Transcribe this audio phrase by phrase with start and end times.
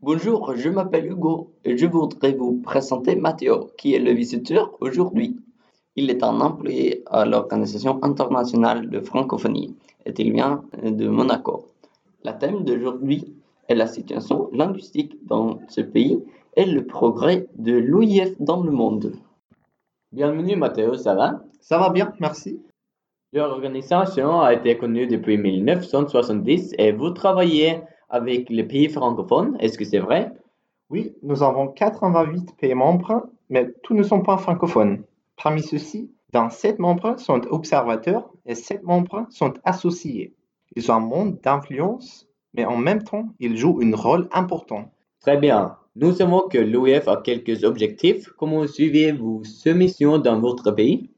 [0.00, 5.40] Bonjour, je m'appelle Hugo et je voudrais vous présenter Matteo, qui est le visiteur aujourd'hui.
[5.96, 9.74] Il est un employé à l'Organisation internationale de francophonie
[10.06, 11.66] et il vient de Monaco.
[12.24, 13.34] Le thème d'aujourd'hui
[13.66, 16.22] est la situation linguistique dans ce pays
[16.54, 19.14] et le progrès de l'OIF dans le monde.
[20.12, 21.42] Bienvenue Matteo, ça va?
[21.60, 22.62] Ça va bien, merci.
[23.32, 29.84] L'organisation a été connue depuis 1970 et vous travaillez avec les pays francophones, est-ce que
[29.84, 30.32] c'est vrai?
[30.90, 35.04] Oui, nous avons 88 pays membres, mais tous ne sont pas francophones.
[35.42, 40.34] Parmi ceux-ci, 27 membres sont observateurs et 7 membres sont associés.
[40.76, 44.90] Ils ont un monde d'influence, mais en même temps, ils jouent un rôle important.
[45.20, 45.76] Très bien.
[45.96, 48.28] Nous savons que l'OIF a quelques objectifs.
[48.38, 51.10] Comment suivez-vous ce mission dans votre pays?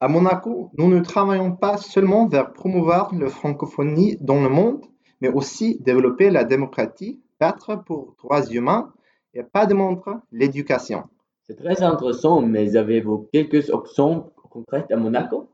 [0.00, 4.84] À Monaco, nous ne travaillons pas seulement vers promouvoir la francophonie dans le monde,
[5.22, 8.92] mais aussi développer la démocratie, battre pour droits humains
[9.34, 11.04] et pas de montre l'éducation.
[11.44, 15.48] C'est très intéressant, mais avez-vous quelques options concrètes à Monaco?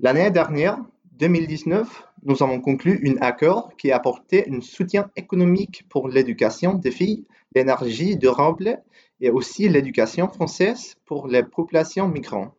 [0.00, 0.78] L'année dernière,
[1.12, 7.24] 2019, nous avons conclu un accord qui apportait un soutien économique pour l'éducation des filles,
[7.54, 8.82] l'énergie durable
[9.20, 12.52] et aussi l'éducation française pour les populations migrantes.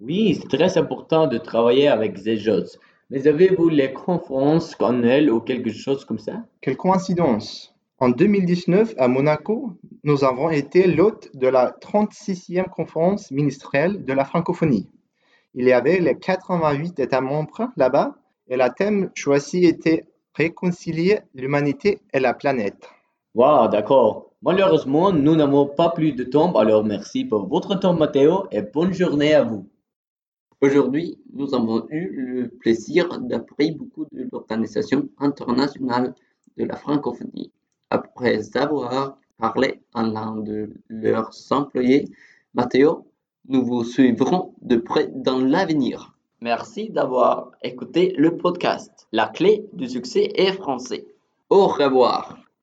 [0.00, 2.76] Oui, c'est très important de travailler avec ces choses.
[3.10, 6.44] Mais avez-vous les conférences annuelles ou quelque chose comme ça?
[6.60, 14.04] Quelle coïncidence en 2019, à Monaco, nous avons été l'hôte de la 36e conférence ministérielle
[14.04, 14.90] de la francophonie.
[15.54, 18.16] Il y avait les 88 États membres là-bas
[18.48, 22.88] et le thème choisi était Réconcilier l'humanité et la planète.
[23.36, 24.32] Wow, d'accord.
[24.42, 28.92] Malheureusement, nous n'avons pas plus de temps, alors merci pour votre temps, Matteo, et bonne
[28.92, 29.68] journée à vous.
[30.64, 36.14] Aujourd'hui, nous avons eu le plaisir d'apprendre beaucoup de l'Organisation internationale
[36.56, 37.52] de la francophonie.
[37.90, 42.08] Après avoir parlé à l'un de leurs employés,
[42.54, 43.04] Matteo,
[43.46, 46.16] nous vous suivrons de près dans l'avenir.
[46.40, 49.06] Merci d'avoir écouté le podcast.
[49.12, 51.04] La clé du succès est français.
[51.50, 52.38] Au revoir.